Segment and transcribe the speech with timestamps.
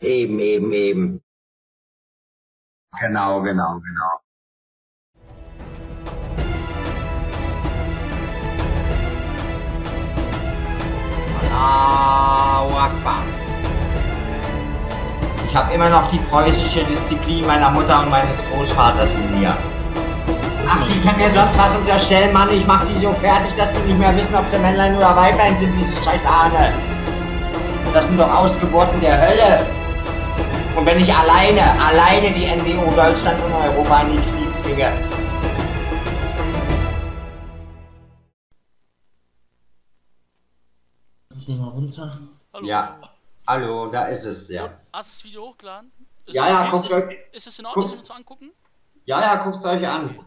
[0.00, 1.22] Eben, eben, eben.
[3.00, 4.20] Genau, genau, genau.
[11.50, 13.22] Allahu Akbar.
[15.48, 19.56] Ich habe immer noch die preußische Disziplin meiner Mutter und meines Großvaters in mir.
[20.68, 22.50] Ach, die können mir sonst was unterstellen, Mann.
[22.50, 25.56] Ich mach die so fertig, dass sie nicht mehr wissen, ob sie Männlein oder Weiblein
[25.56, 26.72] sind, diese Scheitane.
[27.92, 29.77] Das sind doch Ausgeburten der Hölle.
[30.76, 34.92] Und wenn ich alleine, alleine die NWO Deutschland und Europa in die Knie zwinge,
[41.32, 42.18] Jetzt mal runter.
[42.52, 42.66] Hallo.
[42.66, 43.00] Ja.
[43.46, 44.64] hallo, da ist es, ja.
[44.92, 45.92] Hast du das Video hochgeladen?
[46.26, 48.50] Ist Ja, es ja, guckt ist, euch- ist es in Ordnung, guckt- das zu angucken?
[49.04, 50.18] Ja, ja, guckt's euch an.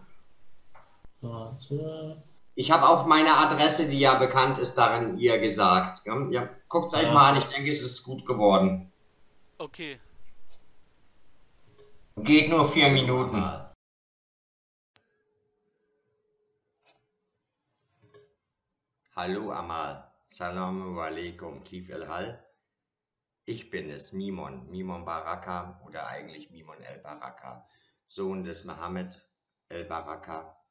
[1.22, 2.24] Warte.
[2.56, 6.02] Ich habe auch meine Adresse, die ja bekannt ist, darin ihr gesagt.
[6.32, 7.14] Ja, guckt's euch Ja.
[7.14, 8.92] mal an, ich denke, es ist gut geworden.
[9.58, 10.00] Okay.
[12.24, 13.44] Geht nur vier Minuten.
[19.16, 20.12] Hallo Amal.
[20.28, 21.64] Salamu alaikum.
[21.64, 22.46] Kif el Hal.
[23.46, 24.70] Ich bin es, Mimon.
[24.70, 27.68] Mimon Baraka oder eigentlich Mimon el Baraka.
[28.08, 29.20] Sohn des Mohammed
[29.70, 30.64] el Baraka,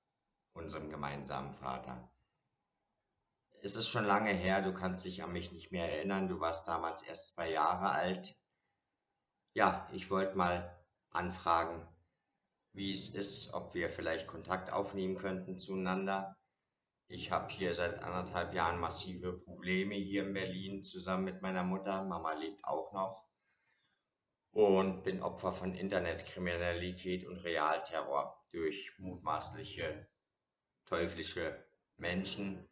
[0.53, 2.13] unserem gemeinsamen Vater.
[3.61, 6.29] Es ist schon lange her, du kannst dich an mich nicht mehr erinnern.
[6.29, 8.39] Du warst damals erst zwei Jahre alt.
[9.53, 10.80] Ja, ich wollte mal
[11.11, 11.87] anfragen,
[12.73, 16.37] wie es ist, ob wir vielleicht Kontakt aufnehmen könnten zueinander.
[17.09, 22.05] Ich habe hier seit anderthalb Jahren massive Probleme hier in Berlin zusammen mit meiner Mutter.
[22.05, 23.29] Mama lebt auch noch.
[24.53, 30.09] Und bin Opfer von Internetkriminalität und Realterror durch mutmaßliche
[30.87, 31.65] teuflische
[31.97, 32.69] Menschen,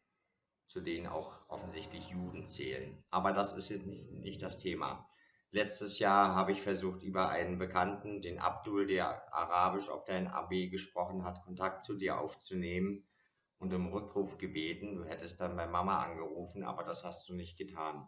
[0.66, 3.02] zu denen auch offensichtlich Juden zählen.
[3.10, 5.08] Aber das ist jetzt nicht, nicht das Thema.
[5.50, 10.68] Letztes Jahr habe ich versucht, über einen Bekannten, den Abdul, der Arabisch auf dein AB
[10.68, 13.08] gesprochen hat, Kontakt zu dir aufzunehmen
[13.56, 14.94] und um Rückruf gebeten.
[14.96, 18.06] Du hättest dann bei Mama angerufen, aber das hast du nicht getan.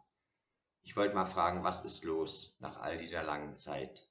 [0.83, 4.07] Ich wollte mal fragen, was ist los nach all dieser langen Zeit?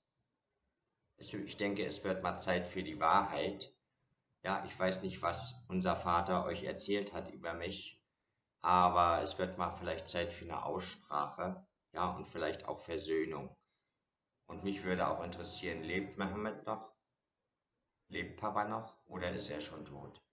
[1.17, 3.75] Ich denke, es wird mal Zeit für die Wahrheit.
[4.41, 8.01] Ja, ich weiß nicht, was unser Vater euch erzählt hat über mich,
[8.61, 13.55] aber es wird mal vielleicht Zeit für eine Aussprache ja, und vielleicht auch Versöhnung.
[14.47, 16.93] Und mich würde auch interessieren, lebt Mohammed noch?
[18.07, 20.23] Lebt Papa noch oder ist er schon tot?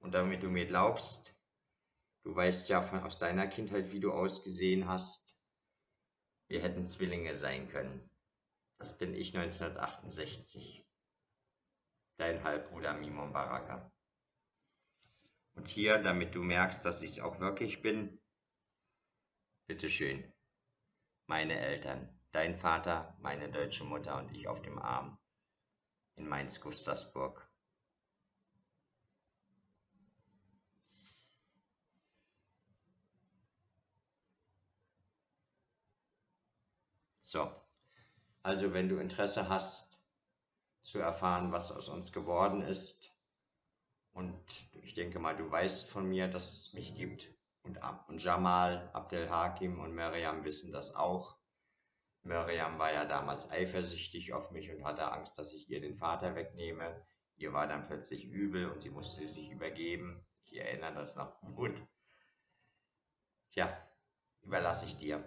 [0.00, 1.34] Und damit du mir glaubst,
[2.22, 5.40] du weißt ja von, aus deiner Kindheit, wie du ausgesehen hast,
[6.48, 8.10] wir hätten Zwillinge sein können.
[8.78, 10.84] Das bin ich 1968.
[12.16, 13.90] Dein Halbbruder Mimon Baraka.
[15.54, 18.20] Und hier, damit du merkst, dass ich es auch wirklich bin,
[19.66, 20.33] bitteschön
[21.26, 25.18] meine Eltern, dein Vater, meine deutsche Mutter und ich auf dem Arm
[26.16, 27.48] in Mainz-Gustersburg.
[37.20, 37.50] So,
[38.42, 39.98] also wenn du Interesse hast
[40.82, 43.10] zu erfahren, was aus uns geworden ist,
[44.12, 44.38] und
[44.82, 47.28] ich denke mal, du weißt von mir, dass es mich gibt,
[47.64, 51.36] und, und Jamal, Abdel Hakim und Miriam wissen das auch.
[52.22, 56.34] Miriam war ja damals eifersüchtig auf mich und hatte Angst, dass ich ihr den Vater
[56.34, 57.04] wegnehme.
[57.36, 60.24] Ihr war dann plötzlich übel und sie musste sich übergeben.
[60.44, 61.74] Ich erinnere das noch gut.
[63.52, 63.76] Tja,
[64.42, 65.22] überlasse ich dir.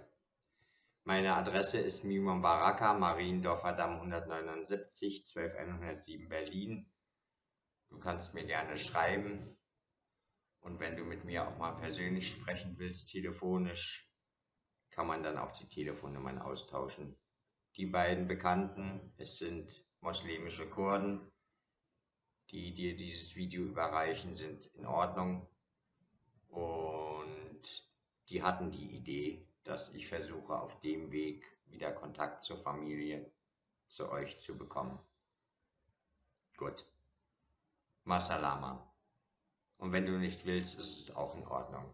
[1.03, 6.91] Meine Adresse ist Mimon Baraka, Mariendorfer Damm 179, 12107 Berlin.
[7.89, 9.57] Du kannst mir gerne schreiben.
[10.67, 14.11] Und wenn du mit mir auch mal persönlich sprechen willst, telefonisch,
[14.89, 17.15] kann man dann auch die Telefonnummern austauschen.
[17.77, 21.31] Die beiden Bekannten, es sind muslimische Kurden,
[22.49, 25.47] die dir dieses Video überreichen, sind in Ordnung.
[26.49, 27.63] Und
[28.27, 33.31] die hatten die Idee, dass ich versuche, auf dem Weg wieder Kontakt zur Familie,
[33.87, 34.99] zu euch zu bekommen.
[36.57, 36.85] Gut.
[38.03, 38.86] Masalama.
[39.77, 41.93] Und wenn du nicht willst, ist es auch in Ordnung.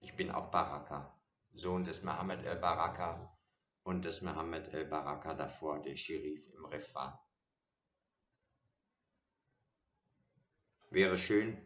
[0.00, 1.18] Ich bin auch Baraka,
[1.52, 3.36] Sohn des Mohammed el-Baraka
[3.82, 7.26] und des Mohammed el-Baraka davor, der Scherif im Riff war.
[10.90, 11.56] Wäre schön,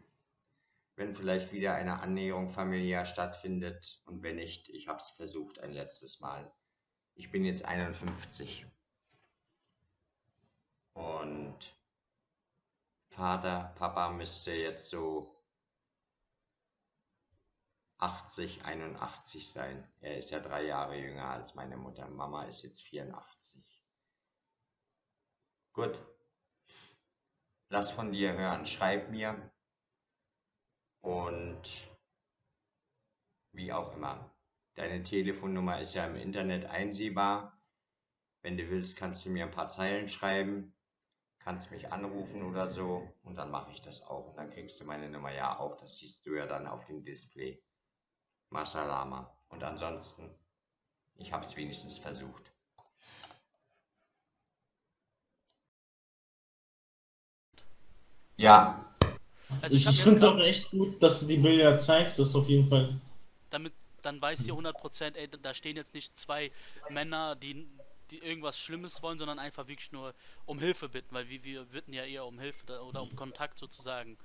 [0.95, 5.71] wenn vielleicht wieder eine Annäherung familiär stattfindet und wenn nicht, ich habe es versucht ein
[5.71, 6.51] letztes Mal.
[7.15, 8.65] Ich bin jetzt 51
[10.93, 11.80] und
[13.11, 15.35] Vater, Papa müsste jetzt so
[17.97, 19.85] 80, 81 sein.
[19.99, 22.07] Er ist ja drei Jahre jünger als meine Mutter.
[22.09, 23.63] Mama ist jetzt 84.
[25.73, 25.99] Gut.
[27.69, 28.65] Lass von dir hören.
[28.65, 29.51] Schreib mir.
[31.01, 31.61] Und
[33.51, 34.33] wie auch immer.
[34.75, 37.61] Deine Telefonnummer ist ja im Internet einsehbar.
[38.41, 40.73] Wenn du willst, kannst du mir ein paar Zeilen schreiben,
[41.43, 44.27] kannst mich anrufen oder so und dann mache ich das auch.
[44.29, 45.77] Und dann kriegst du meine Nummer ja auch.
[45.77, 47.61] Das siehst du ja dann auf dem Display.
[48.49, 49.31] Masalama.
[49.49, 50.29] Und ansonsten,
[51.15, 52.51] ich habe es wenigstens versucht.
[58.37, 58.85] Ja,
[59.61, 62.35] Also Ich, ich finde es auch echt gut, dass du die Bilder zeigst, das ist
[62.35, 62.99] auf jeden Fall.
[63.49, 66.51] damit dann weiß ihr 100%, ey, da stehen jetzt nicht zwei
[66.89, 67.67] Männer, die,
[68.11, 70.13] die irgendwas Schlimmes wollen, sondern einfach wirklich nur
[70.45, 73.57] um Hilfe bitten, weil wir, wir bitten ja eher um Hilfe da- oder um Kontakt
[73.59, 74.17] sozusagen.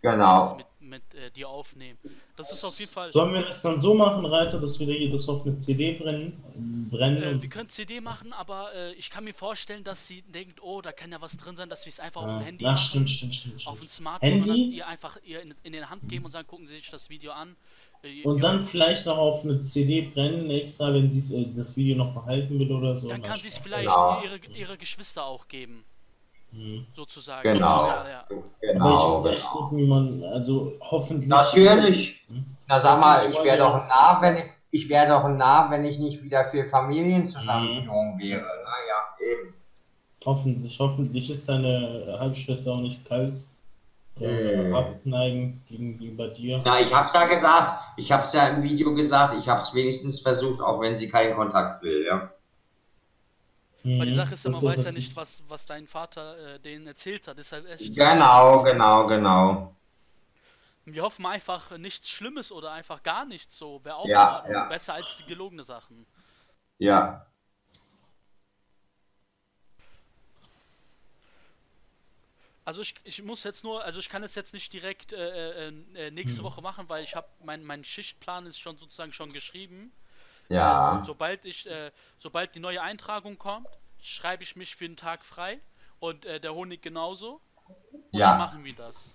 [0.00, 0.56] Genau.
[0.56, 1.98] mit, mit äh, dir aufnehmen.
[2.36, 3.10] Das ist auf jeden Fall.
[3.10, 6.88] Sollen wir das dann so machen, Reiter, dass wir das auf eine CD brennen?
[6.88, 10.62] brennen Äh, wir können CD machen, aber äh, ich kann mir vorstellen, dass sie denkt,
[10.62, 12.72] oh, da kann ja was drin sein, dass wir es einfach auf dem Handy ja,
[12.72, 12.84] machen.
[12.84, 13.80] stimmt, stimmt, stimmt, Auf stimmt.
[13.80, 14.76] dem Smartphone und dann Handy?
[14.76, 17.32] ihr einfach ihr in, in den Hand geben und sagen, gucken Sie sich das Video
[17.32, 17.56] an.
[18.02, 21.76] Äh, Und ja, dann vielleicht noch auf eine CD brennen extra, wenn sie äh, das
[21.76, 23.08] Video noch behalten will oder so.
[23.08, 24.22] dann kann sie es vielleicht Genau.
[24.22, 25.84] ihre, ihre Geschwister auch geben,
[26.52, 26.86] Hm.
[26.94, 27.42] sozusagen.
[27.54, 27.86] Genau.
[27.86, 28.20] Ja, ja.
[28.20, 31.28] Aber Genau, ich finde es echt gut, wie man, also hoffentlich.
[31.28, 32.20] Natürlich.
[32.28, 32.44] Hm?
[32.66, 35.84] Na sag mal, ich wäre doch ein Narr, wenn ich, ich wäre doch Narr, wenn
[35.84, 38.18] ich nicht wieder für Familienzusammenführung Mhm.
[38.20, 38.40] wäre.
[38.42, 39.54] Naja, eben.
[40.24, 43.34] Hoffentlich, hoffentlich ist deine Halbschwester auch nicht kalt.
[44.20, 46.64] Äh, abneigend gegenüber dir.
[46.64, 47.82] Na, ich hab's ja gesagt.
[47.96, 49.34] Ich hab's ja im Video gesagt.
[49.40, 52.30] Ich hab's wenigstens versucht, auch wenn sie keinen Kontakt will, ja.
[53.96, 54.14] Weil die Mhm.
[54.14, 57.38] Sache ist ja, man weiß ja nicht, was, was dein Vater äh, denen erzählt hat.
[57.38, 58.00] Ist halt echt so.
[58.00, 59.74] Genau, genau, genau.
[60.86, 63.84] Wir hoffen einfach nichts Schlimmes oder einfach gar nichts so.
[63.84, 64.62] Wäre auch Ja, ja.
[64.66, 66.04] besser als die gelogene Sachen.
[66.78, 67.26] Ja.
[72.68, 75.72] Also ich, ich muss jetzt nur, also ich kann es jetzt nicht direkt äh, äh,
[75.94, 76.44] äh, nächste Hm.
[76.44, 79.90] Woche machen, weil ich habe mein mein Schichtplan ist schon sozusagen schon geschrieben.
[80.50, 80.98] Ja.
[81.00, 83.68] Äh, sobald ich, äh, sobald die neue Eintragung kommt,
[84.02, 85.60] schreibe ich mich für den Tag frei
[85.98, 87.40] und äh, der Honig genauso.
[88.12, 88.36] Und dann Ja.
[88.36, 89.14] machen wir das.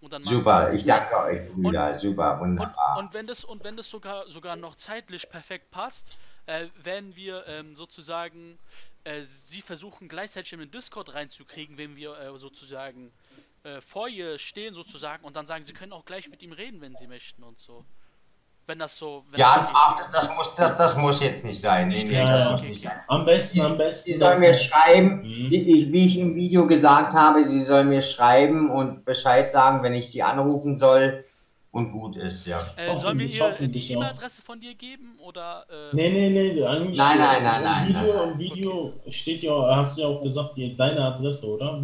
[0.00, 0.72] Und dann Super.
[0.72, 1.40] Ich danke euch.
[2.00, 2.40] Super.
[2.40, 2.98] Und, Wunderbar.
[2.98, 6.12] und wenn das und wenn das sogar sogar noch zeitlich perfekt passt,
[6.46, 8.60] äh, werden wir ähm, sozusagen
[9.04, 13.12] äh, sie versuchen gleichzeitig in den Discord reinzukriegen, wenn wir äh, sozusagen
[13.62, 16.80] äh, vor ihr stehen sozusagen und dann sagen, sie können auch gleich mit ihm reden,
[16.80, 17.84] wenn sie möchten und so.
[18.66, 19.26] Wenn das so.
[19.30, 21.88] Wenn Ja, das das muss, das, das muss jetzt nicht sein.
[21.88, 22.50] Nee, nee, Ja, das ja.
[22.52, 22.98] muss nicht sein.
[23.08, 24.18] Am besten, am Sie besten.
[24.18, 25.50] soll mir dass- schreiben, Mhm.
[25.50, 29.82] wie ich, wie ich im Video gesagt habe, sie soll mir schreiben und Bescheid sagen,
[29.82, 31.26] wenn ich sie anrufen soll
[31.74, 32.60] und gut ist, ja.
[32.76, 34.00] Äh, sollen wir Hoffentlich, ihr die auch.
[34.02, 35.66] E-Mail-Adresse von dir geben oder?
[35.68, 36.60] Äh, Nee, nee, nee.
[36.60, 38.32] Nein, nein, nein, im nein, Video, nein, nein.
[38.32, 41.80] Im Video steht ja, hast du ja auch gesagt, die, deine Adresse, oder?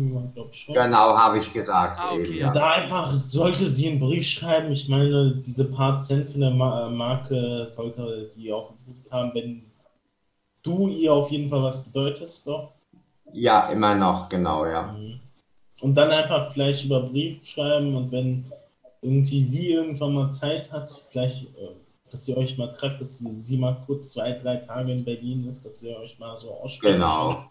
[0.69, 1.99] Genau, habe ich gesagt.
[1.99, 2.53] Ah, okay, eben, ja.
[2.53, 4.71] Da einfach sollte sie einen Brief schreiben.
[4.71, 9.65] Ich meine, diese paar Cent von der äh, Marke sollte die auch gut haben, wenn
[10.63, 12.73] du ihr auf jeden Fall was bedeutest, doch.
[13.33, 14.93] ja, immer noch, genau, ja.
[14.93, 15.21] Mhm.
[15.81, 18.45] Und dann einfach vielleicht über Brief schreiben und wenn
[19.03, 21.71] irgendwie sie irgendwann mal Zeit hat, vielleicht, äh,
[22.11, 25.49] dass ihr euch mal trefft, dass sie, sie mal kurz zwei, drei Tage in Berlin
[25.49, 27.45] ist, dass ihr euch mal so aussprechen Genau.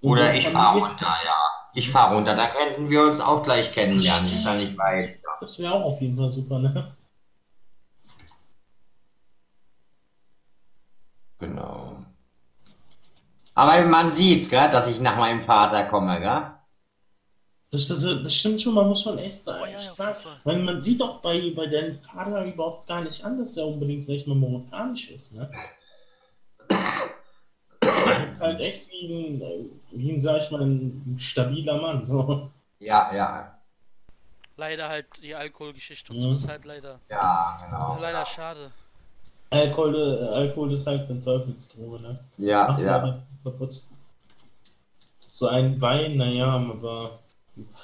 [0.00, 1.34] Oder ich fahre runter, ja.
[1.76, 5.18] Ich fahre runter, da könnten wir uns auch gleich kennenlernen, ist ja nicht weit.
[5.40, 6.94] Das wäre auch auf jeden Fall super, ne?
[11.38, 11.96] Genau.
[13.54, 16.53] Aber man sieht, gell, dass ich nach meinem Vater komme, gell?
[17.74, 19.96] Das, das, das stimmt schon, man muss schon echt, sagen, Oh ja, ja, echt auf
[19.96, 20.10] sagen.
[20.16, 20.40] jeden Fall.
[20.44, 24.04] Weil man sieht doch bei, bei deinem Vater überhaupt gar nicht an, dass er unbedingt,
[24.04, 25.50] sag ich mal, marokkanisch ist, ne?
[28.40, 32.06] halt echt wie ein, äh, wie ein, sag ich mal, ein stabiler Mann.
[32.06, 32.50] So.
[32.78, 33.54] Ja, ja,
[34.56, 36.22] leider halt die Alkoholgeschichte und Mhm.
[36.22, 37.98] so ist halt leider ja, genau.
[38.00, 38.70] leider schade.
[39.50, 42.18] Alkohol, äh, Alkohol ist halt eine Teufelsdroge, ne?
[42.38, 43.22] Ja, ja.
[45.30, 47.20] So ein Wein, naja, aber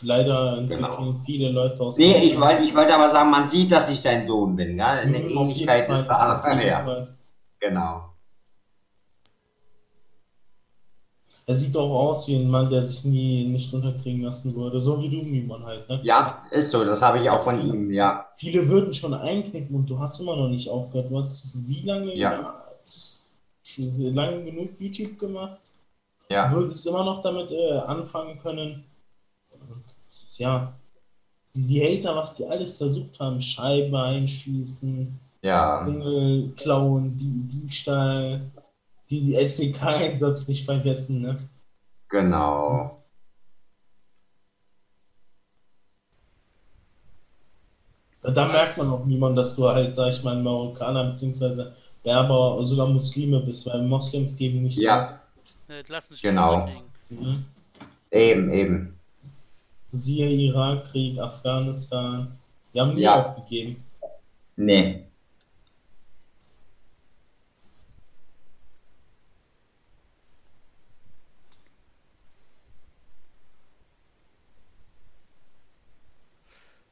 [0.02, 1.14] leider entwickeln Genau.
[1.24, 1.96] viele Leute aus.
[1.98, 4.84] Nee, ich wollte ich wollte aber sagen, man sieht, dass ich sein Sohn bin, gell?
[4.84, 6.42] Eine auf Ähnlichkeit ist da.
[6.60, 7.06] Ja,
[7.60, 8.04] genau.
[11.46, 14.80] Er sieht doch aus wie ein Mann, der sich nie nicht unterkriegen lassen würde.
[14.80, 15.98] So wie du, Mimon halt, ne?
[16.02, 18.24] Ja, ist so, das habe ich auch von ihm, ja.
[18.36, 21.10] Viele würden schon einknicken und du hast immer noch nicht aufgehört.
[21.10, 22.54] Du hast wie lange Ja.
[23.98, 25.58] lange genug YouTube gemacht?
[26.28, 28.84] Ja, Würdest immer noch damit äh, anfangen können.
[29.70, 29.84] Und,
[30.36, 30.74] ja,
[31.54, 38.50] die Hater, was die alles versucht haben, Scheibe einschießen, Ja, Dinge klauen, die Diebstahl,
[39.08, 41.36] die, die SDK-Einsatz nicht vergessen, ne?
[42.08, 42.96] genau.
[48.22, 51.70] Da merkt man auch niemand, dass du halt, sag ich mal, Marokkaner bzw.
[52.02, 55.20] Berber oder sogar Muslime bist, weil Moslems geben nicht Ja,
[55.68, 56.68] Äh, lassen sich Genau.
[57.08, 57.32] Ne?
[58.10, 59.00] eben, eben.
[59.92, 62.38] Siehe Irakkrieg, Afghanistan.
[62.73, 63.20] Die haben nie Ja.
[63.20, 63.85] aufgegeben.
[64.56, 65.06] Nee.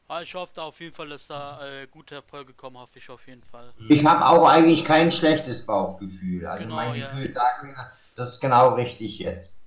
[0.08, 3.10] Aber ich hoffe da auf jeden Fall, dass da äh, gute Erfolge kommen, hoffe ich
[3.10, 3.74] auf jeden Fall.
[3.90, 6.46] Ich habe auch eigentlich kein schlechtes Bauchgefühl.
[6.46, 7.10] Also Genau, mein ja.
[7.10, 7.74] Gefühl sagt mir,
[8.16, 9.57] das ist genau richtig jetzt.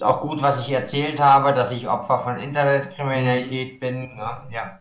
[0.00, 4.16] Ist auch gut, was ich erzählt habe, dass ich Opfer von Internetkriminalität bin.
[4.16, 4.30] Ne?
[4.50, 4.78] Ja,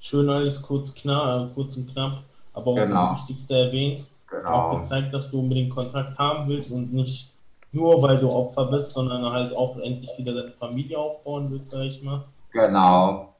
[0.00, 3.06] Schön alles kurz, knapp, kurz und knapp, aber auch Genau.
[3.06, 4.10] das Wichtigste erwähnt.
[4.44, 4.76] Auch genau.
[4.76, 7.30] gezeigt, dass du unbedingt Kontakt haben willst und nicht
[7.72, 11.84] nur, weil du Opfer bist, sondern halt auch endlich wieder deine Familie aufbauen willst, sag
[11.84, 12.24] ich mal.
[12.50, 13.32] Genau.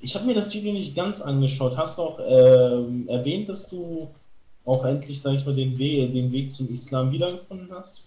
[0.00, 1.76] Ich habe mir das Video nicht ganz angeschaut.
[1.76, 4.08] Hast du auch ähm, erwähnt, dass du
[4.66, 8.06] auch endlich, sag ich mal, den Weg, den Weg zum Islam wiedergefunden hast?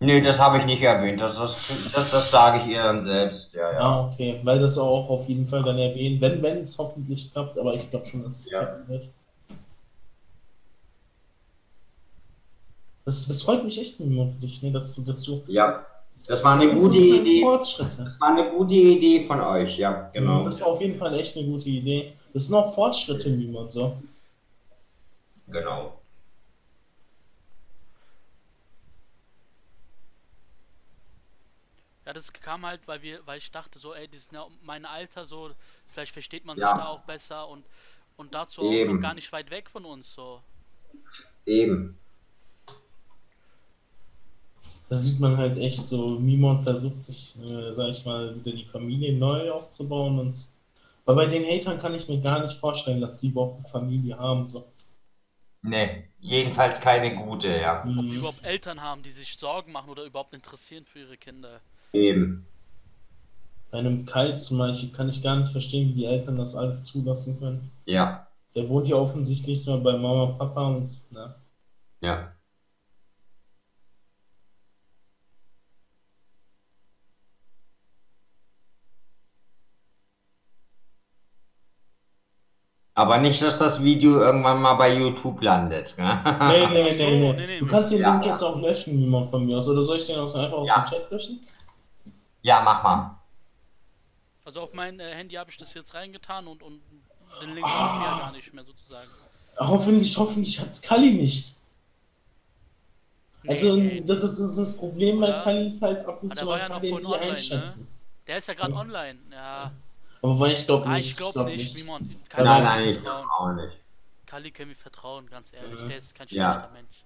[0.00, 1.20] Nee, das habe ich nicht erwähnt.
[1.20, 1.56] Das, das,
[1.94, 3.54] das, das sage ich ihr dann selbst.
[3.54, 3.80] Ja, ja.
[3.80, 7.58] Ah, okay, weil das auch auf jeden Fall dann erwähnen, wenn wenn es hoffentlich klappt,
[7.58, 8.60] aber ich glaube schon, dass es Ja.
[8.60, 9.08] klappen wird.
[13.04, 15.84] Das, das freut mich echt nur für dich, ne, dass du, dass du Ja,
[16.26, 17.40] das war eine das gute Idee.
[17.42, 18.04] Fortschritte.
[18.04, 19.76] Das war eine gute Idee von euch.
[19.76, 20.44] Ja, genau.
[20.44, 22.12] Das war auf jeden Fall echt eine gute Idee.
[22.32, 23.92] Das sind auch Fortschritte, niemand so.
[25.48, 26.00] Genau.
[32.06, 34.84] Ja, das kam halt, weil wir, weil ich dachte so, ey, die sind ja mein
[34.84, 35.50] Alter so,
[35.92, 36.68] vielleicht versteht man Ja.
[36.68, 37.64] sich da auch besser und
[38.16, 38.94] und dazu auch Eben.
[38.94, 40.40] noch gar nicht weit weg von uns so.
[41.46, 41.98] Eben.
[44.88, 48.64] Da sieht man halt echt so, Mimon versucht sich, äh, sag ich mal, wieder die
[48.66, 50.46] Familie neu aufzubauen und
[51.06, 54.18] weil bei den Hatern kann ich mir gar nicht vorstellen, dass die überhaupt eine Familie
[54.18, 54.46] haben.
[54.46, 54.64] So.
[55.64, 57.82] Nee, jedenfalls keine gute, ja.
[57.96, 58.18] Ob die Mhm.
[58.18, 61.60] überhaupt Eltern haben, die sich Sorgen machen oder überhaupt interessieren für ihre Kinder.
[61.92, 62.46] Eben.
[63.70, 66.82] Bei einem Kai zum Beispiel kann ich gar nicht verstehen, wie die Eltern das alles
[66.84, 67.70] zulassen können.
[67.86, 71.34] Ja, Der wohnt ja offensichtlich nur bei Mama, Papa und na.
[72.00, 72.33] ja.
[82.96, 85.94] Aber nicht, dass das Video irgendwann mal bei YouTube landet.
[85.98, 86.20] Ne?
[86.48, 87.32] Nee, nee, nee, nee.
[87.32, 87.58] nee, nee.
[87.58, 88.32] Du kannst den Ja, Link ja.
[88.32, 89.66] jetzt auch löschen, Mimon von mir aus.
[89.68, 90.80] Oder soll ich den auch so einfach aus Ja.
[90.80, 91.46] dem Chat löschen?
[92.42, 93.18] Ja, mach mal.
[94.44, 96.80] Also auf mein äh, Handy habe ich das jetzt reingetan und und
[97.42, 99.08] den Link haben wir ja gar nicht mehr sozusagen.
[99.58, 101.56] Hoffentlich, hoffentlich hat's Kali nicht.
[103.46, 105.42] Also, Nee, das, das ist das Problem bei Ja.
[105.42, 107.30] Kali ist halt ab und Ah, zu, man ja noch online, ne?
[107.32, 107.88] einschätzen.
[108.26, 109.18] Der ist ja gerade online.
[109.32, 109.70] Ja.
[110.24, 111.10] Aber weil ich glaube Ah, nicht.
[111.10, 112.16] ich glaube glaub nicht, Simon.
[112.34, 113.26] Nein, Nein, ich vertrauen.
[113.38, 113.76] auch nicht.
[114.26, 115.78] Kali können wir vertrauen, ganz ehrlich.
[115.80, 115.86] Ja.
[115.86, 116.52] Der ist kein Ja.
[116.54, 117.04] schlechter Mensch.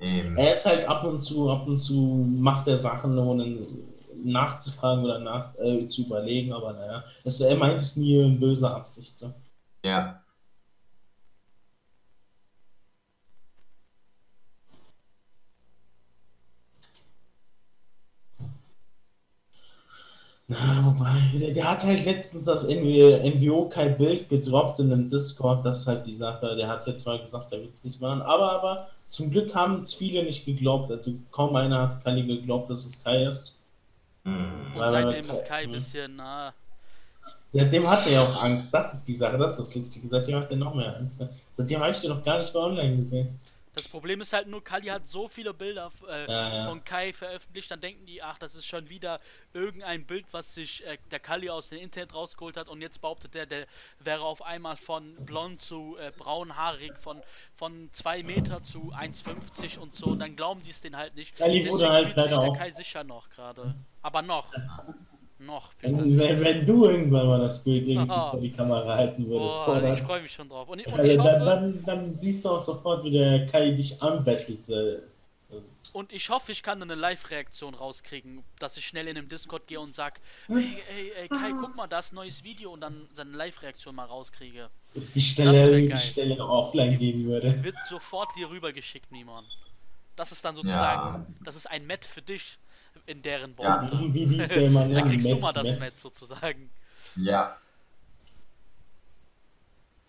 [0.00, 0.36] Eben.
[0.36, 3.66] Er ist halt ab und zu, ab und zu macht er Sachen, ohne
[4.24, 7.04] nachzufragen oder nach, äh, zu überlegen, aber naja.
[7.22, 9.16] Das, er meint es nie in böser Absicht.
[9.18, 9.32] So.
[9.84, 10.20] Ja.
[20.50, 25.80] Na, wobei, der, hat halt letztens das NWO kein Bild gedroppt in einem Discord, das
[25.82, 26.56] ist halt die Sache.
[26.56, 29.80] Der hat ja zwar gesagt, er wird es nicht machen, aber, aber zum Glück haben
[29.82, 30.90] es viele nicht geglaubt.
[30.90, 33.54] Also kaum einer hat Kali geglaubt, dass es Kai ist.
[34.24, 34.72] Hm.
[34.74, 35.72] Und Weil- seitdem ist Kai ein Mhm.
[35.72, 36.52] bisschen, na,
[37.52, 38.72] Seitdem hat er ja auch Angst.
[38.74, 40.08] Das ist die Sache, das ist das Lustige.
[40.08, 41.22] Seitdem hat er noch mehr Angst.
[41.54, 43.40] Seitdem habe ich den noch gar nicht mehr online gesehen.
[43.74, 46.64] Das Problem ist halt nur, Kali hat so viele Bilder äh, Ja, ja.
[46.64, 49.20] von Kai veröffentlicht, dann denken die, ach, das ist schon wieder
[49.52, 53.36] irgendein Bild, was sich äh, der Kali aus dem Internet rausgeholt hat und jetzt behauptet
[53.36, 53.66] er, der
[54.00, 57.22] wäre auf einmal von blond zu äh, braunhaarig, von,
[57.56, 61.36] von 2 Meter zu 1,50 und so, und dann glauben die es den halt nicht.
[61.36, 63.74] Kali Deswegen wurde halt fühlt sich leider der auch- Kai sicher noch gerade.
[64.02, 64.52] Aber noch.
[65.40, 65.72] Noch.
[65.80, 68.30] Wenn, wenn, wenn du irgendwann mal das Bild irgendwie Haha.
[68.32, 70.68] vor die Kamera halten würdest, Boah, ich freue mich schon drauf.
[70.68, 73.70] Und, und äh, ich dann, hoffe, dann, dann siehst du auch sofort, wie der Kai
[73.70, 74.68] dich anbettelt.
[74.68, 74.98] Äh,
[75.92, 79.78] Und ich hoffe, ich kann eine Live-Reaktion rauskriegen, dass ich schnell in den Discord gehe
[79.80, 83.06] und sag, hey, hey, hey, Kai, guck mal, da ist ein neues Video und dann
[83.14, 84.68] seine Live-Reaktion mal rauskriege.
[84.94, 86.00] Das wär die geil.
[86.00, 87.62] Stelle offline gehen würde.
[87.62, 89.44] Wird sofort dir rübergeschickt, Mimon.
[90.16, 92.58] Das ist dann sozusagen, das ist ein Met für dich
[93.08, 93.82] in deren Ja.
[93.82, 94.14] Worte.
[94.14, 95.80] Wie die es ja immer Da nennen, kriegst du Met, mal das Met.
[95.80, 96.70] Met sozusagen.
[97.16, 97.56] Ja,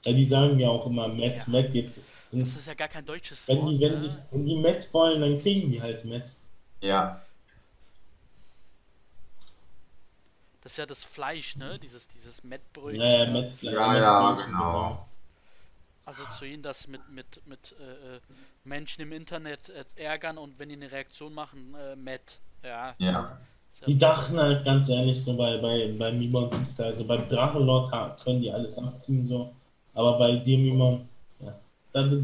[0.06, 1.44] Ja, die sagen ja auch immer Met, Ja.
[1.48, 1.98] Met jetzt.
[2.32, 3.72] Das ist ja gar kein deutsches wenn Wort.
[3.74, 4.25] die, wenn die, ne?
[4.32, 6.36] wenn die Met wollen, dann kriegen die halt Met.
[6.82, 7.22] ja,
[10.62, 11.79] Das ist ja das Fleisch, ne?
[11.79, 13.01] Dieses, dieses Mettbrötchen.
[13.01, 15.06] Ja, ja, Met, Ja, Met- ja, Met- genau.
[16.06, 18.20] Also zu ihnen das mit, mit, mit äh, äh,
[18.63, 22.39] Menschen im Internet äh, ärgern und wenn die eine Reaktion machen, äh, Matt.
[22.63, 22.96] Ja.
[23.00, 23.38] ja,
[23.88, 27.92] Die dachten halt ganz ehrlich so bei, bei, bei Mimon ist da, also beim Drachenlord
[28.24, 29.54] können die alles abziehen so.
[29.94, 31.08] Aber bei dir Mimon,
[31.39, 31.60] ja,
[31.94, 32.20] da kann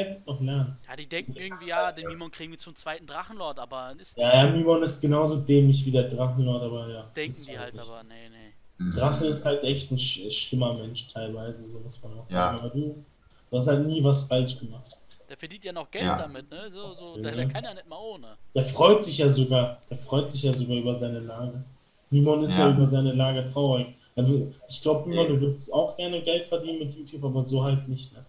[0.00, 0.76] ich noch lernen.
[0.88, 4.26] Ja, die denken irgendwie, ja, den Mimon kriegen wir zum zweiten Drachenlord, aber ist nicht.
[4.26, 7.02] Ja, ja, Mimon ist genauso dämlich wie der Drachenlord, aber ja.
[7.16, 7.88] denken ist die halt, nicht.
[7.88, 8.52] aber nee, nee.
[8.90, 12.56] Drache ist halt echt ein sch schlimmer Mensch teilweise, so muss man auch sagen.
[12.56, 12.62] Ja.
[12.62, 13.04] Aber du,
[13.50, 14.96] du hast halt nie was falsch gemacht.
[15.32, 16.18] Der verdient ja noch Geld Ja.
[16.18, 16.70] damit, ne?
[16.70, 17.22] So, so, Ja.
[17.22, 18.36] der, der kann ja nicht mal ohne.
[18.54, 21.64] Der freut sich ja sogar, der freut sich ja sogar über seine Lage.
[22.10, 22.76] Mimon ist ja, Ja.
[22.76, 23.94] über seine Lage traurig.
[24.14, 27.88] Also ich glaube, Mimon, du würdest auch gerne Geld verdienen mit YouTube, aber so halt
[27.88, 28.26] nicht, ne?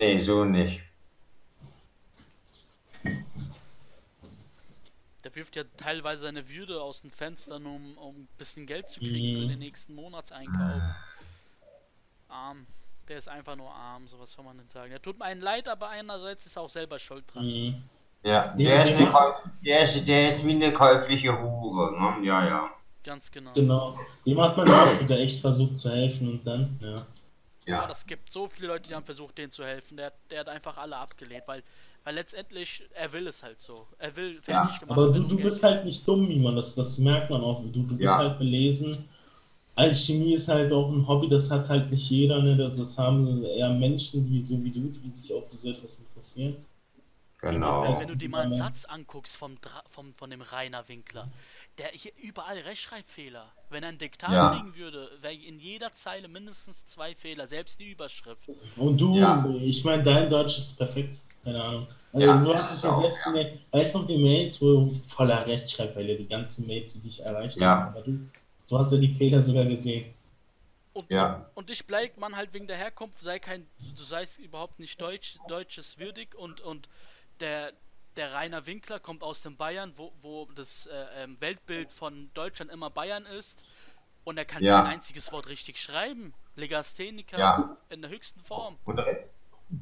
[0.00, 0.80] Nee, so nicht.
[5.22, 8.98] Der wirft ja teilweise seine Würde aus den Fenstern, um, um ein bisschen Geld zu
[8.98, 9.42] kriegen Mhm.
[9.42, 10.82] für den nächsten Monatseinkauf.
[12.28, 12.66] Arm.
[13.08, 14.90] Der ist einfach nur arm, so was soll man denn sagen.
[14.90, 17.44] Der tut mir einen leid, aber einerseits ist er auch selber schuld dran.
[17.46, 17.82] Mhm.
[18.24, 18.92] Ja, der ist,
[19.64, 21.92] der ist, der ist wie eine käufliche Hure.
[21.92, 22.26] Ne?
[22.26, 22.70] Ja, ja.
[23.04, 23.52] Ganz genau.
[23.54, 23.94] Genau.
[24.26, 27.06] Dem hat man auch sogar echt versucht zu helfen und dann, ja.
[27.66, 29.96] Ja, Ja, das gibt so viele Leute, die haben versucht, denen zu helfen.
[29.96, 31.62] Der, der hat einfach alle abgelehnt, weil,
[32.04, 33.86] weil letztendlich, er will es halt so.
[33.98, 36.98] Er will Ja, fertig gemacht Aber du, du bist halt nicht dumm, Mimon, das, das
[36.98, 37.62] merkt man auch.
[37.62, 38.18] Du, du bist Ja.
[38.18, 39.08] halt belesen.
[39.76, 42.56] Alchemie ist halt auch ein Hobby, das hat halt nicht jeder, ne?
[42.56, 46.56] Das- haben eher Menschen, die so wie du, die sich auch für so etwas interessieren.
[47.40, 47.98] genau.
[48.00, 51.28] Wenn du dir mal einen Satz anguckst vom, Dra vom, von dem Rainer Winkler,
[51.78, 53.52] der hier überall Rechtschreibfehler.
[53.70, 54.50] Wenn er ein Diktat Ja.
[54.50, 58.48] kriegen würde, wäre in jeder Zeile mindestens zwei Fehler, selbst die Überschrift.
[58.76, 59.44] Und du, Ja.
[59.60, 61.18] ich meine, dein Deutsch ist perfekt.
[61.44, 61.86] Keine Ahnung.
[62.12, 64.60] Also, Ja, du hast es ist ja selbst in der, weißt du noch die Mails,
[64.62, 67.76] wo voller Rechtschreibfehler, die ganzen Mails, die dich erreicht Ja.
[67.84, 67.96] haben.
[67.96, 68.18] Aber du,
[68.68, 70.12] du hast ja die Fehler sogar gesehen.
[70.92, 71.50] Und, Ja.
[71.54, 75.38] und dich bleibt man halt wegen der Herkunft, sei kein, du seist überhaupt nicht deutsch,
[75.48, 76.88] deutsches würdig und, und
[77.40, 77.72] der,
[78.16, 82.70] der Rainer Winkler kommt aus dem Bayern, wo, wo das äh, ähm, Weltbild von Deutschland
[82.70, 83.62] immer Bayern ist
[84.24, 84.82] und er kann Ja.
[84.82, 86.32] kein einziges Wort richtig schreiben.
[86.56, 87.76] Legastheniker Ja.
[87.90, 88.78] in der höchsten Form.
[88.86, 88.98] Und,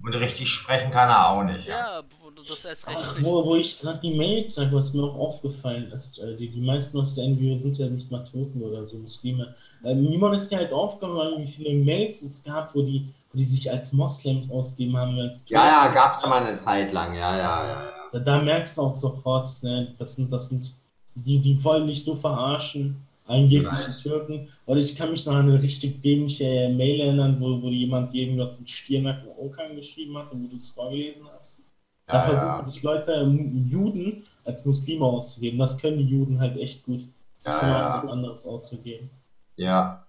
[0.02, 1.66] und richtig sprechen kann er auch nicht.
[1.66, 1.98] Ja.
[1.98, 5.02] Ja, wo- das erst recht Ach, wo, wo ich gerade die Mails sage, was mir
[5.04, 8.62] auch aufgefallen ist, äh, die, die meisten aus der NGO sind ja nicht mal Türken
[8.62, 9.54] oder so Muslime.
[9.82, 13.44] Äh, niemand ist ja halt aufgefallen, wie viele Mails es gab, wo die, wo die
[13.44, 15.18] sich als Moslems ausgeben haben.
[15.18, 17.14] Als Ja, ja, gab's ja mal eine Zeit lang.
[17.14, 17.68] Ja, ja, ja.
[17.68, 17.90] ja.
[18.12, 20.72] Da, da merkst du auch sofort, ne, das sind, das sind,
[21.14, 24.02] die, die wollen dich nur verarschen, angebliche Right.
[24.02, 24.48] Türken.
[24.66, 28.58] Oder ich kann mich noch an eine richtig dämliche Mail erinnern, wo, wo jemand irgendwas
[28.58, 31.58] mit Stirnacken Okan geschrieben hat und wo du es vorgelesen hast.
[32.06, 32.64] Da Ja, versuchen ja.
[32.64, 35.58] sich Leute, ähm, Juden als Muslime auszugeben.
[35.58, 37.00] Das können die Juden halt echt gut.
[37.46, 38.02] Ja, ja.
[38.02, 39.10] was anderes auszugeben.
[39.56, 40.00] ja.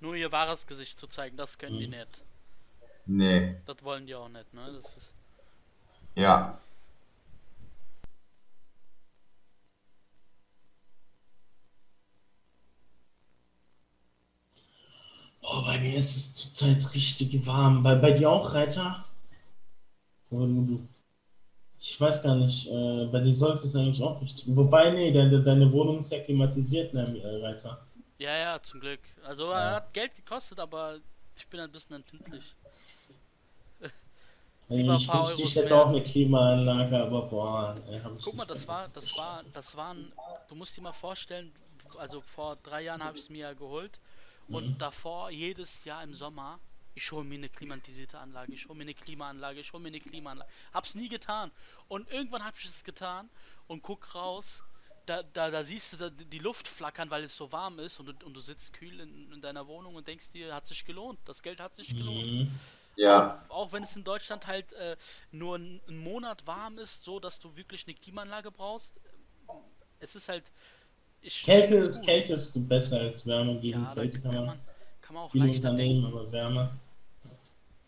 [0.00, 1.94] Nur ihr wahres Gesicht zu zeigen, das können die Mhm.
[1.94, 2.22] nicht.
[3.06, 3.56] Nee.
[3.64, 4.60] Das wollen die auch nicht, ne?
[4.74, 5.12] Das ist.
[6.14, 6.58] Ja.
[15.46, 17.82] Oh, bei mir ist es zurzeit richtig warm.
[17.82, 19.06] Bei, bei dir auch, Reiter?
[20.30, 20.88] Oder du, du?
[21.80, 22.66] Ich weiß gar nicht.
[22.68, 24.44] Äh, bei dir sollte es eigentlich auch richtig.
[24.56, 27.86] Wobei, nee, deine, deine Wohnung ist ja klimatisiert, ne, äh, Reiter.
[28.18, 29.00] Ja, ja, zum Glück.
[29.22, 29.58] Also Ja.
[29.58, 31.00] er hat Geld gekostet, aber
[31.36, 32.56] ich bin ein bisschen empfindlich.
[34.68, 38.44] Lieber ich wünschte, ich hätte auch eine Klimaanlage, aber boah, ey, hab ich Guck mal,
[38.44, 40.14] nicht das war, das war, das waren,
[40.48, 41.54] du musst dir mal vorstellen,
[41.96, 44.00] also vor drei Jahren habe ich es mir ja geholt
[44.50, 44.78] und Mhm.
[44.78, 46.60] davor jedes Jahr im Sommer,
[46.94, 50.00] ich hole mir eine klimatisierte Anlage, ich hole mir eine Klimaanlage, ich hole mir eine
[50.00, 50.50] Klimaanlage.
[50.72, 51.52] Hab's nie getan.
[51.88, 53.28] Und irgendwann habe ich es getan
[53.66, 54.64] und guck raus,
[55.04, 58.06] da, da, da siehst du da die Luft flackern, weil es so warm ist und
[58.06, 61.20] du, und du sitzt kühl in, in deiner Wohnung und denkst dir, hat sich gelohnt,
[61.26, 62.32] das Geld hat sich gelohnt.
[62.32, 62.60] Mhm.
[62.96, 63.44] Ja.
[63.48, 64.96] Auch wenn es in Deutschland halt äh,
[65.30, 68.98] nur ein, ein Monat warm ist, so dass du wirklich eine Klimaanlage brauchst.
[69.98, 70.50] Es ist halt.
[71.26, 72.06] Ich, Kälte ist, gut.
[72.06, 73.58] Kälte ist besser als Wärme.
[73.58, 74.58] Gegen Ja, Kälte kann kann man
[75.02, 76.18] kann man auch viel leichter unternehmen, denken.
[76.18, 76.70] aber Wärme.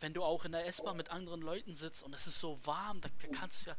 [0.00, 3.00] Wenn du auch in der S-Bahn mit anderen Leuten sitzt und es ist so warm,
[3.00, 3.76] da, da kannst du ja.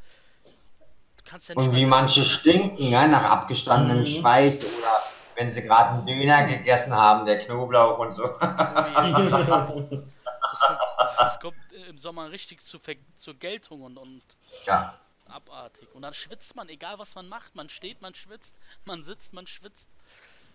[1.17, 4.05] Du kannst ja nicht Und wie manche stinken, ja, nach abgestandenem Mhm.
[4.05, 5.03] Schweiß oder
[5.35, 8.23] wenn sie gerade einen Döner gegessen haben, der Knoblauch und so.
[8.23, 9.73] Oh ja.
[10.51, 10.79] Das kommt,
[11.19, 11.55] das, kommt
[11.89, 12.79] im Sommer richtig zu,
[13.17, 14.21] zur Geltung und, und
[14.65, 14.93] Ja.
[15.31, 15.93] Abartig.
[15.93, 17.55] Und dann schwitzt man, egal was man macht.
[17.55, 19.89] Man steht, man schwitzt, man sitzt, man schwitzt.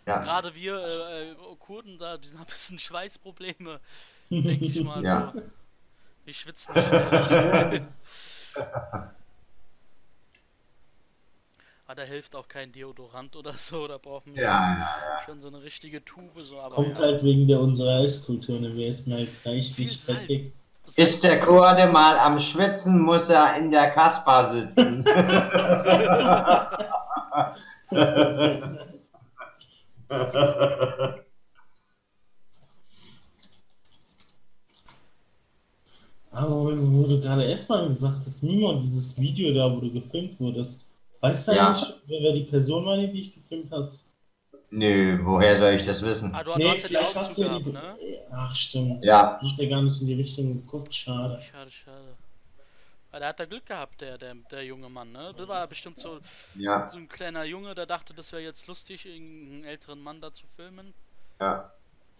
[0.06, 0.18] Ja.
[0.22, 3.80] Gerade wir äh, äh, Kurden, da wir haben ein bisschen Schweißprobleme,
[4.30, 5.32] denke ich mal Ja.
[5.34, 5.42] so.
[6.24, 7.88] Wir schwitzen nicht schnell.
[11.86, 15.48] Aber da hilft auch kein Deodorant oder so, da brauchen wir Ja, ja, schon so
[15.48, 17.02] eine richtige Tube, so, aber Kommt ja.
[17.02, 18.74] halt wegen der unserer Esskultur, ne?
[18.74, 20.20] Wir essen halt reichlich Salz.
[20.20, 20.52] fettig.
[20.96, 25.04] Ist der Kurde mal am Schwitzen, muss er in der Kasper sitzen.
[36.30, 40.86] Aber wo du gerade erstmal gesagt hast, Mimon, dieses Video da, wo du gefilmt wurdest,
[41.20, 41.72] weißt du Ja.
[42.06, 43.92] wer wer die Person war, die dich gefilmt hat?
[44.76, 46.34] Nö, woher soll ich das wissen?
[46.34, 47.70] Ah, du, du hast ja die Augen hast du zugehabt, die.
[47.70, 47.98] ne?
[48.32, 49.04] Ach, stimmt.
[49.04, 51.40] Ja, Du hast ja gar nicht in die Richtung geguckt, schade.
[51.50, 52.16] Schade, schade.
[53.10, 55.32] Weil der hat da Glück gehabt, der, der, der junge Mann, ne?
[55.36, 56.20] Das war bestimmt so,
[56.56, 60.32] ja, so ein kleiner Junge, der dachte, das wäre jetzt lustig, irgendeinen älteren Mann da
[60.32, 60.92] zu filmen.
[61.40, 61.70] ja.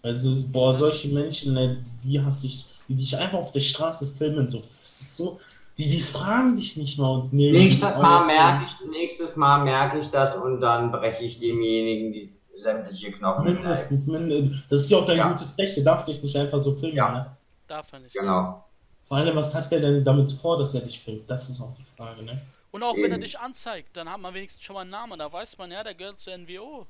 [0.03, 4.49] Also, boah, solche Menschen, ne, die hasse ich, die dich einfach auf der Straße filmen,
[4.49, 4.61] so.
[4.83, 5.41] Das ist so.
[5.79, 9.65] Die, die fragen dich nicht mal und nehmen Nächstes dich Mal merke ich, nächstes Mal
[9.65, 13.45] merke ich das und dann breche ich demjenigen die sämtliche Knochen.
[13.45, 15.31] Mindestens, mind- das ist ja auch dein Ja.
[15.33, 17.11] gutes Recht, der darf dich nicht einfach so filmen, Ja.
[17.13, 17.37] ne?
[17.69, 18.15] Darf er nicht.
[18.15, 18.65] Genau.
[19.09, 21.29] Vor allem, was hat er denn damit vor, dass er dich filmt?
[21.31, 22.41] Das ist auch die Frage, ne?
[22.73, 23.21] Und auch wenn er Eben.
[23.21, 25.19] dich anzeigt, dann hat man wenigstens schon mal einen Namen.
[25.19, 26.87] Da weiß man, ja, der gehört zur NWO.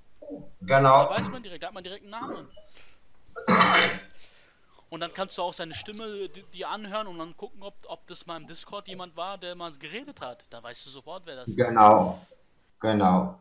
[0.60, 1.10] Da Genau.
[1.10, 2.48] weiß man direkt, da hat man direkt einen Namen.
[4.90, 8.06] Und dann kannst du auch seine Stimme di- dir anhören und dann gucken, ob, ob
[8.06, 10.44] das mal im Discord jemand war, der mal geredet hat.
[10.50, 11.56] Da weißt du sofort, wer das ist.
[11.56, 12.24] Genau.
[12.80, 13.40] Genau.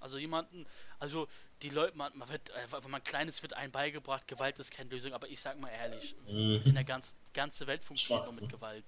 [0.00, 0.66] Also jemanden,
[0.98, 1.28] also
[1.62, 4.70] die Leute, man, man wird, äh, wenn man klein ist, wird einem beigebracht, Gewalt ist
[4.70, 8.50] keine Lösung, aber ich sag mal ehrlich, in der ganzen ganze Welt funktioniert nur mit.
[8.50, 8.84] Gewalt.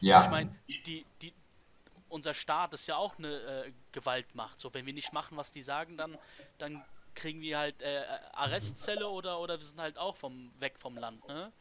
[0.00, 0.24] Ja.
[0.24, 1.32] Ich meine, die, die,
[2.08, 4.60] unser Staat ist ja auch eine äh, Gewaltmacht.
[4.60, 6.18] So, wenn wir nicht machen, was die sagen, dann,
[6.58, 10.96] dann kriegen wir halt äh, Arrestzelle oder, oder wir sind halt auch vom, weg vom
[10.96, 11.52] Land, ne?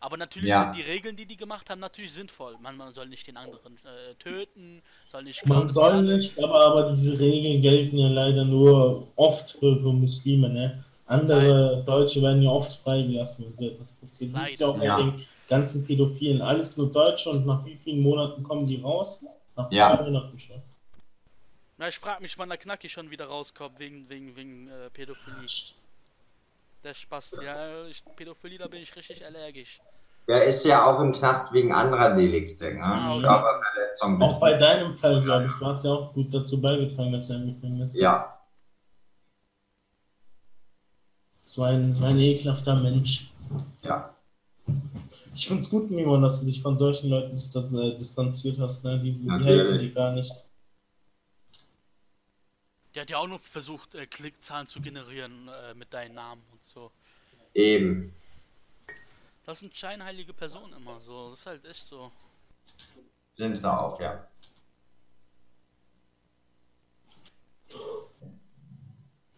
[0.00, 0.72] Aber natürlich Ja.
[0.72, 2.56] sind die Regeln, die die gemacht haben, natürlich sinnvoll.
[2.58, 6.60] Man, man soll nicht den anderen äh, töten, soll nicht Man das soll nicht, aber,
[6.64, 10.84] aber diese Regeln gelten ja leider nur oft für, für Muslime, ne?
[11.06, 14.34] Andere Deutsche werden ja oft freigelassen, so etwas passiert.
[14.34, 16.40] Das ist ja auch bei den ganzen Pädophilen.
[16.40, 19.24] Alles nur Deutsche und nach wie vielen Monaten kommen die raus?
[19.56, 20.00] Nach Ja.
[20.00, 20.62] Monaten schon.
[21.78, 25.48] Na, ich frage mich, wann der Knacki schon wieder rauskommt wegen, wegen, wegen äh, Pädophilie.
[26.82, 27.38] Der Spaß.
[27.42, 29.80] Ja, ich, Pädophilie, da bin ich richtig allergisch.
[30.28, 32.72] Der ist ja auch im Knast wegen anderer Delikte.
[32.72, 33.10] Ne?
[33.10, 33.26] Okay.
[33.26, 34.22] Körperverletzung.
[34.22, 37.36] Auch bei deinem Fall, glaube ich, du hast ja auch gut dazu beigetragen, dass er
[37.36, 38.02] im Gefängnis sitzt.
[38.02, 38.38] Ja.
[41.36, 43.32] So ein, so ein ekelhafter Mensch.
[43.82, 44.14] Ja.
[45.34, 49.00] Ich finde es gut, Mimon, dass du dich von solchen Leuten äh, distanziert hast, ne?
[49.00, 50.32] Die, die helfen dir gar nicht.
[52.94, 56.64] Der hat ja auch nur versucht, äh, Klickzahlen zu generieren äh, mit deinem Namen und
[56.64, 56.90] so.
[57.54, 58.14] Eben.
[59.46, 61.30] Das sind scheinheilige Personen immer so.
[61.30, 62.10] Das ist halt echt so.
[63.36, 64.26] Sind sie auch, ja.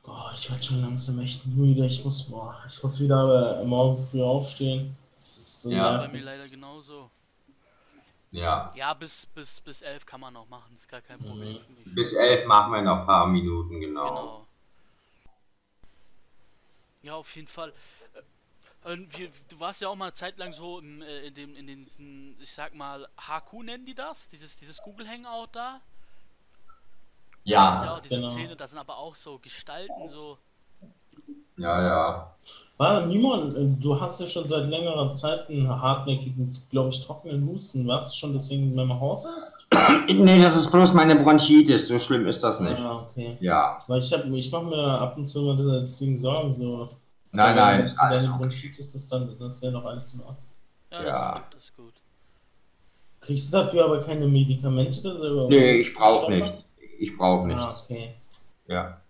[0.02, 1.86] Boah, ich werde schon langsam echt müde.
[1.86, 4.96] Ich muss, boah, ich muss wieder äh, morgen früh aufstehen.
[5.16, 5.90] Das ist so Ja.
[5.92, 6.12] Bei nervig.
[6.12, 7.10] mir leider genauso.
[8.32, 8.72] Ja.
[8.74, 10.76] Ja, bis, bis, bis elf kann man noch machen.
[10.76, 11.88] Ist gar kein Problem für mich.
[11.94, 14.08] Bis elf machen wir noch ein paar Minuten, genau.
[14.08, 14.46] Genau.
[17.02, 17.72] Ja, auf jeden Fall.
[18.84, 21.34] Äh, und wir, du warst ja auch mal eine Zeit lang so im, äh, in
[21.34, 24.28] dem, in den, ich sag mal, HQ nennen die das?
[24.28, 25.82] Dieses, dieses Google Hangout da?
[27.54, 28.26] Das ist ja Ja, auch diese genau.
[28.26, 30.38] Szene, da sind aber auch so Gestalten, so.
[31.56, 32.36] ja, ja.
[32.82, 37.46] Ah, Mimon, äh, du hast ja schon seit längerer Zeit einen hartnäckigen, glaube ich, trockenen
[37.46, 37.86] Husten.
[37.86, 39.66] Warst du schon deswegen beim Hausarzt?
[40.08, 41.86] Nee, das ist bloß meine Bronchitis.
[41.88, 42.78] So schlimm ist das nicht.
[42.78, 43.36] Ah, okay.
[43.40, 43.82] Ja.
[43.86, 46.88] Weil ich, hab- ich mache mir ab und zu mal deswegen Sorgen, so.
[47.30, 47.92] Nein, Aber nein.
[48.00, 50.36] deine Also, Bronchitis ist, dann das ist ja noch alles in Ordnung.
[50.90, 51.32] Ja, Ja.
[51.32, 51.92] das ist gut, das ist gut.
[53.20, 55.16] Kriegst du dafür aber keine Medikamente?
[55.16, 56.68] Oder nee, ich brauche nichts.
[56.98, 57.82] Ich brauche Ah, nichts.
[57.84, 58.14] okay.
[58.68, 59.01] Ja.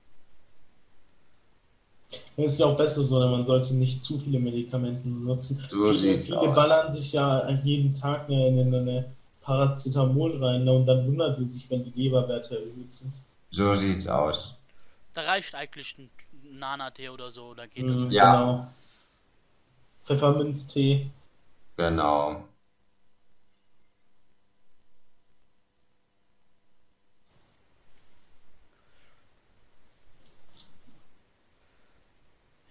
[2.36, 5.62] Das ist ja auch besser so, denn man sollte nicht zu viele Medikamente benutzen.
[5.70, 10.72] So viele sieht's viele ballern sich ja jeden Tag eine, eine, eine Paracetamol rein ne,
[10.72, 13.12] und dann wundert sie sich, wenn die Leberwerte erhöht sind.
[13.50, 14.54] So sieht's aus.
[15.14, 16.10] Da reicht eigentlich ein
[16.58, 18.12] Nana-Tee oder so, da geht Mhm, das.
[18.12, 18.32] Ja.
[18.32, 18.68] Genau.
[20.04, 21.10] Pfefferminztee.
[21.76, 22.44] Genau.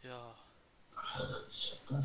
[0.03, 0.35] Ja.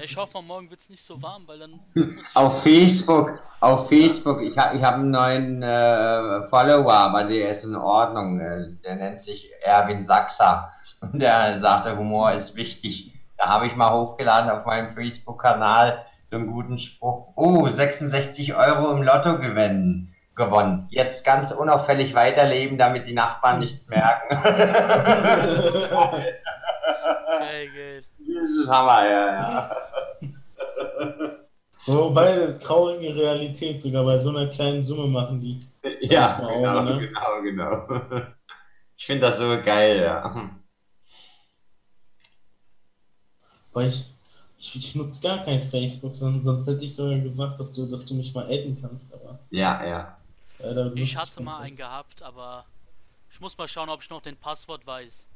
[0.02, 2.02] Ich hoffe, morgen wird es nicht so warm, weil dann ich
[2.34, 7.64] Auf Facebook, auf Facebook, ich habe ich hab einen neuen äh, Follower, aber der ist
[7.64, 8.40] in Ordnung.
[8.40, 10.70] äh, Der nennt sich Erwin Sachser.
[11.00, 13.12] Und der sagte, Humor ist wichtig.
[13.36, 17.32] Da habe ich mal hochgeladen auf meinem Facebook-Kanal so einen guten Spruch.
[17.36, 20.86] Oh, 66 Euro im Lotto gewinnen, gewonnen.
[20.90, 24.42] Jetzt ganz unauffällig weiterleben, damit die Nachbarn nichts merken.
[27.38, 28.02] geil, geil.
[28.40, 29.76] Das ist Hammer, ja, ja.
[31.86, 35.66] Wobei, traurige Realität, sogar bei so einer kleinen Summe machen die.
[36.02, 36.98] Ja, genau, ne?
[36.98, 38.32] genau, genau.
[38.96, 40.52] Ich finde das so geil, ja.
[43.72, 44.04] Weil ich,
[44.58, 48.06] ich, ich nutze gar kein Facebook, sonst, sonst hätte ich sogar gesagt, dass du, dass
[48.06, 50.16] du mich mal adden kannst, aber Ja, ja.
[50.58, 52.64] nutze Ich hatte mal einen gehabt, aber
[53.30, 55.26] ich muss mal schauen, ob ich noch den Passwort weiß.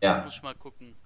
[0.00, 0.96] Ja, Muss ich mal gucken.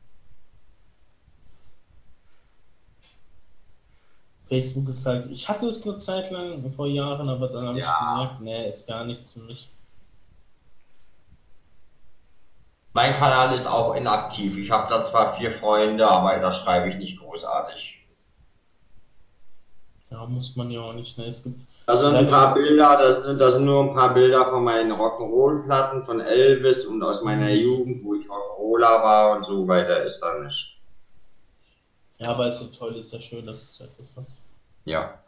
[4.48, 7.84] Facebook ist halt, ich hatte es eine Zeit lang vor Jahren, aber dann habe ich
[7.84, 7.98] Ja.
[7.98, 9.70] gemerkt, nee, ist gar nichts für mich.
[12.92, 14.56] mein Kanal ist auch inaktiv.
[14.58, 18.04] Ich habe da zwar vier Freunde, aber da schreibe ich nicht großartig.
[20.10, 21.26] Ja, muss man ja auch nicht, ne?
[21.26, 24.46] Es gibt, Da sind ein paar Bilder, das sind, das sind nur ein paar Bilder
[24.46, 29.68] von meinen Rock'n'Roll-Platten von Elvis und aus meiner Jugend, wo ich Rock'n'Roller war und so
[29.68, 30.77] weiter ist da nicht.
[32.18, 34.36] Ja, aber ist so toll, ist ja schön, dass es etwas was.
[34.84, 35.18] Ja.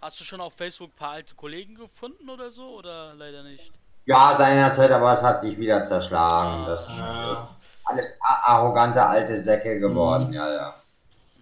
[0.00, 2.68] Hast du schon auf Facebook ein paar alte Kollegen gefunden oder so?
[2.76, 3.72] Oder leider nicht?
[4.04, 6.66] Ja, seinerzeit, aber es hat sich wieder zerschlagen.
[6.66, 7.48] Das ist Ah,
[7.84, 10.34] alles a- arrogante alte Säcke geworden, Mhm.
[10.34, 10.74] ja, ja.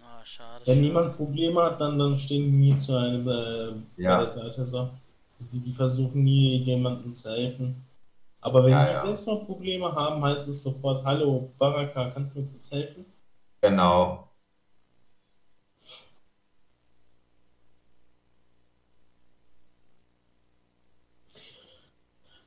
[0.01, 0.65] Ah, schade.
[0.65, 0.81] wenn schade.
[0.81, 4.17] niemand Probleme hat, dann, dann stehen die nie zu einem äh, Ja.
[4.17, 4.89] bei der Seite so.
[5.39, 7.83] Die, die versuchen nie jemandem zu helfen.
[8.41, 9.01] Aber wenn Ja, die ja.
[9.01, 13.05] selbst mal Probleme haben, heißt es sofort, hallo Baraka, kannst du mir kurz helfen?
[13.61, 14.30] Genau.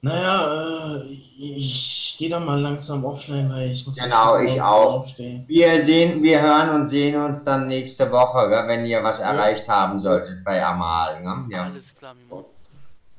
[0.04, 1.02] Naja, äh,
[1.38, 5.00] ich gehe dann mal langsam offline, weil ich muss Genau, ich auch.
[5.00, 5.44] aufstehen.
[5.48, 9.66] Wir sehen, wir hören und sehen uns dann nächste Woche, gell, wenn ihr was erreicht
[9.66, 11.22] haben solltet bei Amal.
[11.22, 11.46] Ne?
[11.50, 11.62] Ja.
[11.64, 12.44] Alles klar, Mimo.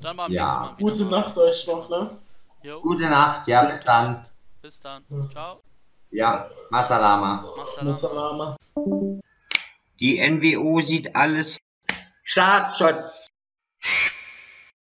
[0.00, 0.44] Dann mal am Ja.
[0.44, 0.74] nächsten Mal.
[0.78, 1.20] Gute mal.
[1.20, 2.10] Nacht euch noch, ne?
[2.62, 4.24] Jo, Gute Nacht, ja, bis dann.
[4.62, 5.02] bis dann.
[5.32, 5.60] Ciao.
[6.12, 7.44] Ja, Masalama.
[7.56, 8.56] Mach's Salama.
[9.98, 11.58] Die NWO sieht alles.
[12.22, 13.26] Staatsschutz.